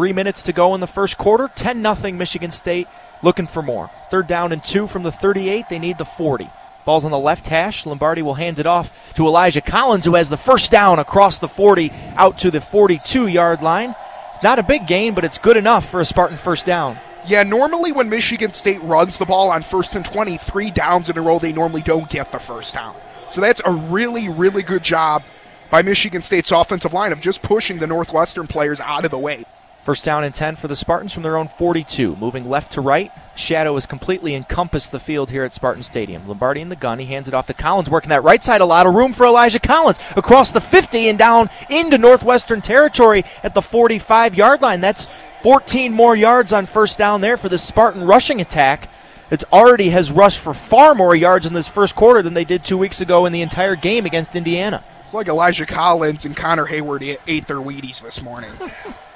Three 0.00 0.14
minutes 0.14 0.40
to 0.44 0.54
go 0.54 0.74
in 0.74 0.80
the 0.80 0.86
first 0.86 1.18
quarter. 1.18 1.50
10 1.54 1.82
0 1.82 2.12
Michigan 2.12 2.50
State 2.50 2.88
looking 3.22 3.46
for 3.46 3.60
more. 3.60 3.90
Third 4.10 4.26
down 4.26 4.50
and 4.50 4.64
two 4.64 4.86
from 4.86 5.02
the 5.02 5.12
38. 5.12 5.68
They 5.68 5.78
need 5.78 5.98
the 5.98 6.06
40. 6.06 6.48
Ball's 6.86 7.04
on 7.04 7.10
the 7.10 7.18
left 7.18 7.48
hash. 7.48 7.84
Lombardi 7.84 8.22
will 8.22 8.32
hand 8.32 8.58
it 8.58 8.64
off 8.64 9.12
to 9.16 9.26
Elijah 9.26 9.60
Collins, 9.60 10.06
who 10.06 10.14
has 10.14 10.30
the 10.30 10.38
first 10.38 10.70
down 10.70 10.98
across 10.98 11.38
the 11.38 11.48
40 11.48 11.92
out 12.16 12.38
to 12.38 12.50
the 12.50 12.62
42 12.62 13.26
yard 13.26 13.60
line. 13.60 13.94
It's 14.30 14.42
not 14.42 14.58
a 14.58 14.62
big 14.62 14.86
gain, 14.86 15.12
but 15.12 15.26
it's 15.26 15.36
good 15.36 15.58
enough 15.58 15.90
for 15.90 16.00
a 16.00 16.06
Spartan 16.06 16.38
first 16.38 16.64
down. 16.64 16.96
Yeah, 17.26 17.42
normally 17.42 17.92
when 17.92 18.08
Michigan 18.08 18.54
State 18.54 18.80
runs 18.80 19.18
the 19.18 19.26
ball 19.26 19.50
on 19.50 19.60
first 19.60 19.94
and 19.96 20.04
23 20.06 20.70
downs 20.70 21.10
in 21.10 21.18
a 21.18 21.20
row, 21.20 21.38
they 21.38 21.52
normally 21.52 21.82
don't 21.82 22.08
get 22.08 22.32
the 22.32 22.38
first 22.38 22.72
down. 22.72 22.96
So 23.30 23.42
that's 23.42 23.60
a 23.66 23.70
really, 23.70 24.30
really 24.30 24.62
good 24.62 24.82
job 24.82 25.24
by 25.68 25.82
Michigan 25.82 26.22
State's 26.22 26.52
offensive 26.52 26.94
line 26.94 27.12
of 27.12 27.20
just 27.20 27.42
pushing 27.42 27.80
the 27.80 27.86
Northwestern 27.86 28.46
players 28.46 28.80
out 28.80 29.04
of 29.04 29.10
the 29.10 29.18
way. 29.18 29.44
First 29.82 30.04
down 30.04 30.24
and 30.24 30.34
10 30.34 30.56
for 30.56 30.68
the 30.68 30.76
Spartans 30.76 31.12
from 31.12 31.22
their 31.22 31.38
own 31.38 31.48
42. 31.48 32.14
Moving 32.16 32.48
left 32.48 32.72
to 32.72 32.82
right. 32.82 33.10
Shadow 33.34 33.74
has 33.74 33.86
completely 33.86 34.34
encompassed 34.34 34.92
the 34.92 35.00
field 35.00 35.30
here 35.30 35.42
at 35.42 35.54
Spartan 35.54 35.82
Stadium. 35.82 36.28
Lombardi 36.28 36.60
in 36.60 36.68
the 36.68 36.76
gun. 36.76 36.98
He 36.98 37.06
hands 37.06 37.28
it 37.28 37.34
off 37.34 37.46
to 37.46 37.54
Collins, 37.54 37.88
working 37.88 38.10
that 38.10 38.22
right 38.22 38.42
side. 38.42 38.60
A 38.60 38.66
lot 38.66 38.86
of 38.86 38.94
room 38.94 39.14
for 39.14 39.24
Elijah 39.24 39.58
Collins 39.58 39.98
across 40.16 40.52
the 40.52 40.60
50 40.60 41.08
and 41.08 41.18
down 41.18 41.48
into 41.70 41.96
Northwestern 41.96 42.60
territory 42.60 43.24
at 43.42 43.54
the 43.54 43.62
45 43.62 44.34
yard 44.34 44.60
line. 44.60 44.82
That's 44.82 45.08
14 45.42 45.94
more 45.94 46.14
yards 46.14 46.52
on 46.52 46.66
first 46.66 46.98
down 46.98 47.22
there 47.22 47.38
for 47.38 47.48
the 47.48 47.56
Spartan 47.56 48.04
rushing 48.04 48.42
attack. 48.42 48.90
It 49.30 49.44
already 49.50 49.88
has 49.90 50.12
rushed 50.12 50.40
for 50.40 50.52
far 50.52 50.94
more 50.94 51.14
yards 51.14 51.46
in 51.46 51.54
this 51.54 51.68
first 51.68 51.96
quarter 51.96 52.20
than 52.20 52.34
they 52.34 52.44
did 52.44 52.64
two 52.64 52.76
weeks 52.76 53.00
ago 53.00 53.24
in 53.24 53.32
the 53.32 53.40
entire 53.40 53.76
game 53.76 54.04
against 54.04 54.36
Indiana. 54.36 54.84
It's 55.06 55.14
like 55.14 55.28
Elijah 55.28 55.66
Collins 55.66 56.26
and 56.26 56.36
Connor 56.36 56.66
Heyward 56.66 57.18
ate 57.26 57.46
their 57.46 57.56
Wheaties 57.56 58.02
this 58.02 58.22
morning. 58.22 58.50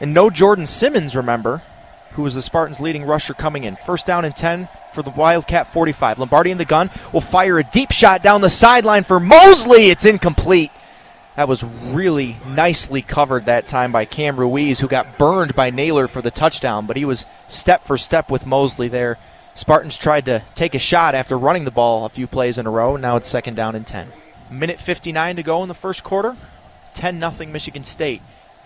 And 0.00 0.14
no 0.14 0.30
Jordan 0.30 0.66
Simmons, 0.66 1.14
remember, 1.14 1.62
who 2.12 2.22
was 2.22 2.34
the 2.34 2.42
Spartans' 2.42 2.80
leading 2.80 3.04
rusher 3.04 3.34
coming 3.34 3.64
in. 3.64 3.76
First 3.76 4.06
down 4.06 4.24
and 4.24 4.34
10 4.34 4.68
for 4.92 5.02
the 5.02 5.10
Wildcat 5.10 5.72
45. 5.72 6.18
Lombardi 6.18 6.50
in 6.50 6.58
the 6.58 6.64
gun 6.64 6.90
will 7.12 7.20
fire 7.20 7.58
a 7.58 7.64
deep 7.64 7.92
shot 7.92 8.22
down 8.22 8.40
the 8.40 8.50
sideline 8.50 9.04
for 9.04 9.20
Mosley. 9.20 9.90
It's 9.90 10.04
incomplete. 10.04 10.70
That 11.36 11.48
was 11.48 11.62
really 11.64 12.36
nicely 12.46 13.02
covered 13.02 13.46
that 13.46 13.66
time 13.66 13.92
by 13.92 14.04
Cam 14.04 14.36
Ruiz, 14.36 14.80
who 14.80 14.88
got 14.88 15.16
burned 15.16 15.54
by 15.54 15.70
Nailor 15.70 16.08
for 16.08 16.20
the 16.20 16.30
touchdown, 16.30 16.86
but 16.86 16.96
he 16.96 17.04
was 17.04 17.26
step 17.48 17.84
for 17.84 17.96
step 17.96 18.30
with 18.30 18.46
Mosley 18.46 18.88
there. 18.88 19.16
Spartans 19.54 19.96
tried 19.96 20.26
to 20.26 20.42
take 20.54 20.74
a 20.74 20.78
shot 20.78 21.14
after 21.14 21.38
running 21.38 21.64
the 21.64 21.70
ball 21.70 22.04
a 22.04 22.08
few 22.08 22.26
plays 22.26 22.58
in 22.58 22.66
a 22.66 22.70
row. 22.70 22.96
Now 22.96 23.16
it's 23.16 23.28
second 23.28 23.54
down 23.54 23.74
and 23.74 23.86
10. 23.86 24.08
Minute 24.50 24.80
59 24.80 25.36
to 25.36 25.42
go 25.42 25.62
in 25.62 25.68
the 25.68 25.74
first 25.74 26.02
quarter. 26.02 26.36
10 26.94 27.20
0 27.20 27.50
Michigan 27.50 27.84
State 27.84 28.20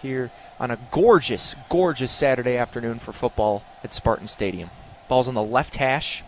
here 0.04 0.30
on 0.60 0.70
a 0.70 0.78
gorgeous, 0.92 1.56
gorgeous 1.68 2.12
Saturday 2.12 2.56
afternoon 2.56 3.00
for 3.00 3.10
football 3.10 3.64
at 3.82 3.92
Spartan 3.92 4.28
Stadium. 4.28 4.70
Ball's 5.08 5.26
on 5.26 5.34
the 5.34 5.42
left 5.42 5.76
hash. 5.76 6.22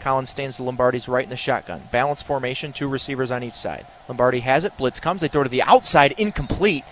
Collins 0.00 0.30
stands 0.30 0.56
to 0.56 0.62
Lombardi's 0.62 1.08
right 1.08 1.24
in 1.24 1.30
the 1.30 1.36
shotgun. 1.36 1.82
Balance 1.92 2.22
formation, 2.22 2.72
two 2.72 2.88
receivers 2.88 3.30
on 3.30 3.44
each 3.44 3.54
side. 3.54 3.86
Lombardi 4.08 4.40
has 4.40 4.64
it. 4.64 4.76
Blitz 4.76 4.98
comes. 4.98 5.20
They 5.20 5.28
throw 5.28 5.42
to 5.42 5.48
the 5.48 5.62
outside, 5.62 6.12
incomplete. 6.12 6.84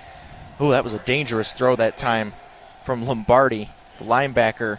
Oh, 0.61 0.71
that 0.71 0.85
was 0.85 0.93
a 0.93 0.99
dangerous 0.99 1.53
throw 1.53 1.75
that 1.77 1.97
time 1.97 2.33
from 2.85 3.07
Lombardi, 3.07 3.71
the 3.99 4.05
linebacker. 4.05 4.79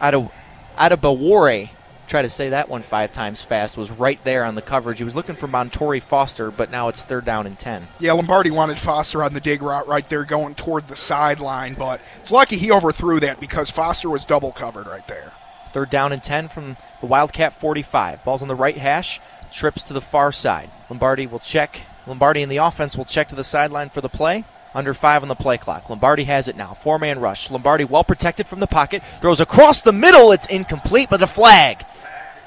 Out 0.00 0.14
of 0.14 0.32
out 0.76 0.92
of 0.92 1.00
Bawore 1.00 1.70
try 2.06 2.22
to 2.22 2.30
say 2.30 2.50
that 2.50 2.68
one 2.68 2.82
five 2.82 3.12
times 3.12 3.42
fast, 3.42 3.76
was 3.76 3.90
right 3.90 4.22
there 4.24 4.44
on 4.44 4.54
the 4.54 4.62
coverage. 4.62 4.98
He 4.98 5.04
was 5.04 5.14
looking 5.16 5.36
for 5.36 5.48
Montorie 5.48 6.02
Foster, 6.02 6.50
but 6.50 6.70
now 6.70 6.88
it's 6.88 7.02
third 7.02 7.24
down 7.24 7.46
and 7.46 7.58
10. 7.58 7.88
Yeah, 8.00 8.12
Lombardi 8.12 8.50
wanted 8.50 8.78
Foster 8.78 9.22
on 9.22 9.34
the 9.34 9.40
dig 9.40 9.62
route 9.62 9.88
right 9.88 10.08
there 10.08 10.24
going 10.24 10.54
toward 10.54 10.88
the 10.88 10.96
sideline, 10.96 11.74
but 11.74 12.00
it's 12.20 12.32
lucky 12.32 12.56
he 12.56 12.70
overthrew 12.70 13.20
that 13.20 13.40
because 13.40 13.70
Foster 13.70 14.08
was 14.08 14.24
double 14.24 14.52
covered 14.52 14.86
right 14.86 15.06
there. 15.08 15.32
Third 15.72 15.90
down 15.90 16.12
and 16.12 16.22
10 16.22 16.48
from 16.48 16.76
the 17.00 17.06
Wildcat 17.06 17.52
45. 17.60 18.24
Ball's 18.24 18.42
on 18.42 18.48
the 18.48 18.54
right 18.54 18.76
hash, 18.76 19.20
trips 19.52 19.84
to 19.84 19.92
the 19.92 20.00
far 20.00 20.32
side. 20.32 20.70
Lombardi 20.88 21.26
will 21.26 21.38
check. 21.38 21.82
Lombardi 22.06 22.42
in 22.42 22.48
the 22.48 22.56
offense 22.58 22.96
will 22.96 23.04
check 23.04 23.28
to 23.28 23.34
the 23.34 23.44
sideline 23.44 23.90
for 23.90 24.00
the 24.00 24.08
play. 24.08 24.44
Under 24.74 24.92
five 24.92 25.22
on 25.22 25.28
the 25.28 25.34
play 25.34 25.56
clock. 25.56 25.88
Lombardi 25.88 26.24
has 26.24 26.48
it 26.48 26.56
now. 26.56 26.74
Four 26.74 26.98
man 26.98 27.18
rush. 27.18 27.50
Lombardi 27.50 27.84
well 27.84 28.04
protected 28.04 28.46
from 28.46 28.60
the 28.60 28.66
pocket. 28.66 29.02
Throws 29.20 29.40
across 29.40 29.80
the 29.80 29.92
middle. 29.92 30.32
It's 30.32 30.46
incomplete, 30.46 31.08
but 31.08 31.22
a 31.22 31.26
flag. 31.26 31.84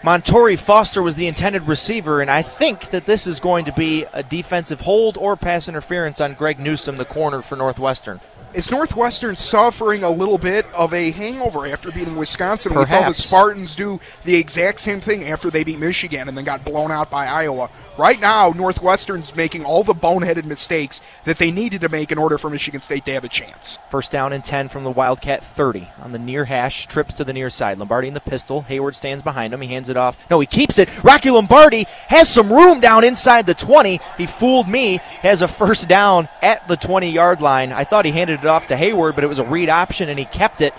Montorie 0.01 0.57
Foster 0.57 1.03
was 1.03 1.15
the 1.15 1.27
intended 1.27 1.67
receiver, 1.67 2.21
and 2.21 2.31
I 2.31 2.41
think 2.41 2.91
that 2.91 3.05
this 3.05 3.27
is 3.27 3.41
going 3.41 3.65
to 3.65 3.73
be 3.73 4.05
a 4.13 4.23
defensive 4.23 4.81
hold 4.81 5.17
or 5.17 5.35
pass 5.35 5.67
interference 5.67 6.21
on 6.21 6.35
Greg 6.35 6.57
Newsome, 6.57 6.95
the 6.95 7.03
corner 7.03 7.41
for 7.41 7.57
Northwestern. 7.57 8.21
Is 8.51 8.71
Northwestern 8.71 9.35
suffering 9.35 10.01
a 10.03 10.09
little 10.09 10.39
bit 10.39 10.65
of 10.73 10.91
a 10.91 11.11
hangover 11.11 11.67
after 11.67 11.91
beating 11.91 12.15
Wisconsin? 12.15 12.73
Perhaps. 12.73 12.89
We 12.89 12.97
saw 12.97 13.07
the 13.09 13.13
Spartans 13.13 13.75
do 13.75 13.99
the 14.23 14.35
exact 14.35 14.79
same 14.79 14.99
thing 14.99 15.23
after 15.25 15.51
they 15.51 15.63
beat 15.63 15.77
Michigan 15.77 16.27
and 16.27 16.35
then 16.35 16.45
got 16.45 16.65
blown 16.65 16.91
out 16.91 17.11
by 17.11 17.27
Iowa. 17.27 17.69
Right 17.99 18.19
now, 18.19 18.51
Northwestern's 18.51 19.35
making 19.35 19.65
all 19.65 19.83
the 19.83 19.93
boneheaded 19.93 20.45
mistakes 20.45 21.01
that 21.25 21.37
they 21.37 21.51
needed 21.51 21.81
to 21.81 21.89
make 21.89 22.13
in 22.13 22.17
order 22.17 22.37
for 22.37 22.49
Michigan 22.49 22.79
State 22.79 23.03
to 23.05 23.13
have 23.13 23.25
a 23.25 23.29
chance. 23.29 23.77
First 23.91 24.09
down 24.09 24.31
and 24.31 24.41
10 24.41 24.69
from 24.69 24.85
the 24.85 24.89
Wildcat 24.89 25.43
30 25.43 25.89
on 26.01 26.13
the 26.13 26.17
near 26.17 26.45
hash, 26.45 26.87
trips 26.87 27.13
to 27.15 27.25
the 27.25 27.33
near 27.33 27.49
side. 27.49 27.77
Lombardi 27.77 28.07
in 28.07 28.13
the 28.13 28.21
pistol. 28.21 28.65
Heyward 28.69 28.95
stands 28.95 29.21
behind 29.21 29.53
him. 29.53 29.59
He 29.59 29.67
hands 29.67 29.89
it 29.89 29.97
off. 29.97 30.17
No, 30.31 30.39
he 30.39 30.47
keeps 30.47 30.79
it. 30.79 31.03
Rocky 31.03 31.29
Lombardi 31.29 31.83
has 32.07 32.29
some 32.29 32.51
room 32.51 32.79
down 32.79 33.03
inside 33.03 33.45
the 33.45 33.53
20. 33.53 33.99
He 34.17 34.25
fooled 34.25 34.69
me. 34.69 34.97
Has 35.21 35.41
a 35.41 35.49
first 35.49 35.89
down 35.89 36.29
at 36.41 36.65
the 36.69 36.77
20 36.77 37.11
yard 37.11 37.41
line. 37.41 37.73
I 37.73 37.83
thought 37.83 38.05
he 38.05 38.11
handed 38.11 38.38
it 38.43 38.49
off 38.49 38.67
to 38.67 38.75
Heyward, 38.75 39.15
but 39.15 39.23
it 39.23 39.27
was 39.27 39.39
a 39.39 39.43
read 39.43 39.69
option, 39.69 40.09
and 40.09 40.19
he 40.19 40.25
kept 40.25 40.61
it 40.61 40.73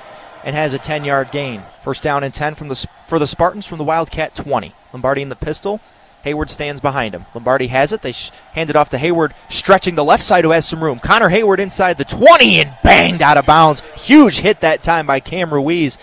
and 0.44 0.56
has 0.56 0.75
a 0.75 0.78
10 0.78 1.04
yard 1.04 1.31
gain. 1.31 1.62
First 1.82 2.03
down 2.03 2.25
and 2.25 2.32
10 2.32 2.54
from 2.54 2.69
the, 2.69 2.87
for 3.06 3.19
the 3.19 3.26
Spartans 3.26 3.66
from 3.66 3.78
the 3.78 3.84
Wildcat 3.84 4.34
20. 4.34 4.72
Lombardi 4.93 5.22
in 5.22 5.28
the 5.28 5.37
pistol. 5.37 5.81
Heyward 6.25 6.50
stands 6.50 6.82
behind 6.82 7.15
him. 7.15 7.25
Lombardi 7.34 7.69
has 7.69 7.93
it. 7.93 8.03
They 8.03 8.12
sh- 8.12 8.31
hand 8.53 8.69
it 8.69 8.76
off 8.76 8.91
to 8.91 8.99
Heyward, 8.99 9.32
stretching 9.49 9.94
the 9.94 10.04
left 10.04 10.22
side, 10.22 10.44
who 10.44 10.50
has 10.50 10.69
some 10.69 10.84
room. 10.84 10.99
Connor 10.99 11.31
Heyward 11.31 11.59
inside 11.59 11.97
the 11.97 12.04
20 12.04 12.60
and 12.60 12.75
banged 12.82 13.22
out 13.22 13.38
of 13.38 13.47
bounds. 13.47 13.81
Huge 13.97 14.41
hit 14.41 14.60
that 14.60 14.82
time 14.82 15.06
by 15.06 15.20
Cam 15.20 15.53
Ruiz 15.53 15.97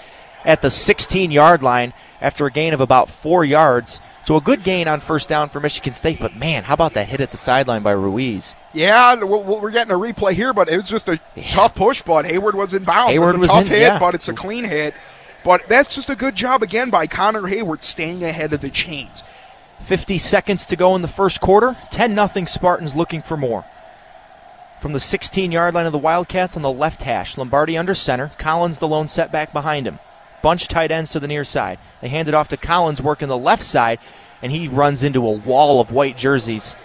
at 0.43 0.61
the 0.61 0.71
16 0.71 1.29
yard 1.29 1.61
line 1.61 1.93
after 2.19 2.45
a 2.47 2.51
gain 2.51 2.73
of 2.73 2.81
about 2.81 3.09
four 3.09 3.45
yards. 3.45 4.01
So 4.27 4.35
a 4.35 4.41
good 4.41 4.65
gain 4.65 4.89
on 4.89 4.99
first 4.99 5.29
down 5.29 5.47
for 5.47 5.61
Michigan 5.61 5.93
State, 5.93 6.19
but 6.19 6.35
man, 6.35 6.65
how 6.65 6.73
about 6.73 6.95
that 6.95 7.07
hit 7.07 7.21
at 7.21 7.31
the 7.31 7.37
sideline 7.37 7.81
by 7.81 7.93
Ruiz? 7.93 8.57
Yeah, 8.73 9.23
we're 9.23 9.71
getting 9.71 9.93
a 9.93 9.97
replay 9.97 10.33
here, 10.33 10.51
but 10.51 10.67
it 10.67 10.75
was 10.75 10.89
just 10.89 11.07
a 11.07 11.17
yeah. 11.37 11.49
tough 11.53 11.75
push. 11.75 12.01
But 12.01 12.25
Heyward 12.25 12.53
was 12.53 12.73
in 12.73 12.83
bounds. 12.83 13.17
Heyward 13.17 13.29
it's 13.29 13.35
a 13.35 13.39
was 13.39 13.49
tough 13.51 13.61
in, 13.61 13.67
hit, 13.67 13.81
yeah. 13.83 13.99
but 13.99 14.15
it's 14.15 14.27
a 14.27 14.33
clean 14.33 14.65
hit. 14.65 14.95
But 15.45 15.69
that's 15.69 15.95
just 15.95 16.09
a 16.09 16.15
good 16.17 16.35
job 16.35 16.61
again 16.61 16.89
by 16.89 17.07
Connor 17.07 17.43
Heyward 17.43 17.83
staying 17.83 18.21
ahead 18.21 18.51
of 18.51 18.59
the 18.59 18.69
chains. 18.69 19.23
50 19.83 20.17
seconds 20.17 20.65
to 20.65 20.75
go 20.75 20.93
in 20.97 21.01
the 21.01 21.07
first 21.07 21.39
quarter. 21.39 21.77
10 21.91 22.13
0 22.13 22.45
Spartans 22.47 22.97
looking 22.97 23.21
for 23.21 23.37
more. 23.37 23.63
From 24.81 24.91
the 24.91 24.99
16 24.99 25.53
yard 25.53 25.73
line 25.73 25.85
of 25.85 25.93
the 25.93 25.97
Wildcats 25.97 26.57
on 26.57 26.63
the 26.63 26.69
left 26.69 27.03
hash, 27.03 27.37
Lombardi 27.37 27.77
under 27.77 27.95
center, 27.95 28.31
Collins 28.37 28.79
the 28.79 28.89
lone 28.89 29.07
setback 29.07 29.53
behind 29.53 29.87
him. 29.87 29.99
Bunch 30.47 30.69
tight 30.69 30.91
ends 30.91 31.11
to 31.11 31.19
the 31.19 31.27
near 31.27 31.43
side. 31.43 31.77
They 31.99 32.07
hand 32.07 32.29
it 32.29 32.33
off 32.33 32.47
to 32.47 32.55
Collins 32.55 33.01
working 33.01 33.27
the 33.27 33.37
left 33.37 33.63
side, 33.63 33.99
and 34.41 34.49
he 34.49 34.69
runs 34.69 35.03
into 35.03 35.27
a 35.27 35.31
wall 35.33 35.81
of 35.81 35.91
white 35.91 36.15
jerseys, 36.15 36.77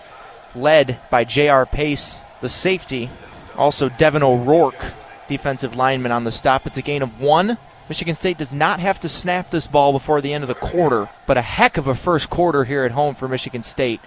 led 0.52 0.98
by 1.12 1.22
J.R. 1.22 1.64
Pace, 1.64 2.18
the 2.40 2.48
safety. 2.48 3.08
Also, 3.56 3.88
Devin 3.88 4.24
O'Rourke, 4.24 4.92
defensive 5.28 5.76
lineman 5.76 6.10
on 6.10 6.24
the 6.24 6.32
stop. 6.32 6.66
It's 6.66 6.76
a 6.76 6.82
gain 6.82 7.02
of 7.02 7.20
one. 7.20 7.56
Michigan 7.88 8.16
State 8.16 8.36
does 8.36 8.52
not 8.52 8.80
have 8.80 8.98
to 8.98 9.08
snap 9.08 9.52
this 9.52 9.68
ball 9.68 9.92
before 9.92 10.20
the 10.20 10.32
end 10.32 10.42
of 10.42 10.48
the 10.48 10.56
quarter, 10.56 11.08
but 11.28 11.36
a 11.36 11.42
heck 11.42 11.78
of 11.78 11.86
a 11.86 11.94
first 11.94 12.30
quarter 12.30 12.64
here 12.64 12.82
at 12.82 12.90
home 12.90 13.14
for 13.14 13.28
Michigan 13.28 13.62
State. 13.62 14.00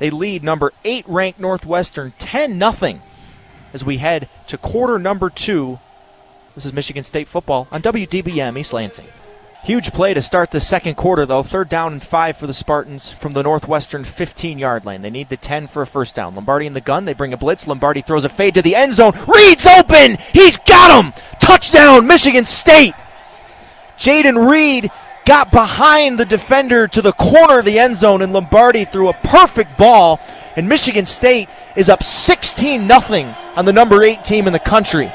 They 0.00 0.10
lead 0.10 0.42
number 0.42 0.72
8 0.84 1.04
ranked 1.06 1.38
Northwestern 1.38 2.12
10 2.18 2.58
0 2.58 3.00
as 3.72 3.84
we 3.84 3.98
head 3.98 4.28
to 4.48 4.58
quarter 4.58 4.98
number 4.98 5.30
2. 5.30 5.78
This 6.56 6.64
is 6.64 6.72
Michigan 6.72 7.04
State 7.04 7.28
football 7.28 7.68
on 7.70 7.82
WDBM 7.82 8.58
East 8.58 8.72
Lansing. 8.72 9.08
Huge 9.64 9.92
play 9.92 10.14
to 10.14 10.22
start 10.22 10.52
the 10.52 10.58
second 10.58 10.94
quarter, 10.94 11.26
though. 11.26 11.42
Third 11.42 11.68
down 11.68 11.92
and 11.92 12.02
five 12.02 12.38
for 12.38 12.46
the 12.46 12.54
Spartans 12.54 13.12
from 13.12 13.34
the 13.34 13.42
Northwestern 13.42 14.04
15 14.04 14.58
yard 14.58 14.86
line. 14.86 15.02
They 15.02 15.10
need 15.10 15.28
the 15.28 15.36
10 15.36 15.66
for 15.66 15.82
a 15.82 15.86
first 15.86 16.14
down. 16.14 16.34
Lombardi 16.34 16.64
in 16.64 16.72
the 16.72 16.80
gun. 16.80 17.04
They 17.04 17.12
bring 17.12 17.34
a 17.34 17.36
blitz. 17.36 17.68
Lombardi 17.68 18.00
throws 18.00 18.24
a 18.24 18.30
fade 18.30 18.54
to 18.54 18.62
the 18.62 18.74
end 18.74 18.94
zone. 18.94 19.12
Reed's 19.28 19.66
open. 19.66 20.16
He's 20.32 20.56
got 20.56 21.04
him. 21.04 21.12
Touchdown, 21.38 22.06
Michigan 22.06 22.46
State. 22.46 22.94
Jayden 23.98 24.50
Reed 24.50 24.90
got 25.26 25.52
behind 25.52 26.18
the 26.18 26.24
defender 26.24 26.88
to 26.88 27.02
the 27.02 27.12
corner 27.12 27.58
of 27.58 27.66
the 27.66 27.78
end 27.78 27.96
zone, 27.96 28.22
and 28.22 28.32
Lombardi 28.32 28.86
threw 28.86 29.10
a 29.10 29.18
perfect 29.24 29.76
ball. 29.76 30.20
And 30.56 30.70
Michigan 30.70 31.04
State 31.04 31.50
is 31.76 31.90
up 31.90 32.02
16 32.02 32.88
0 32.88 33.36
on 33.56 33.66
the 33.66 33.74
number 33.74 34.02
eight 34.02 34.24
team 34.24 34.46
in 34.46 34.54
the 34.54 34.58
country. 34.58 35.12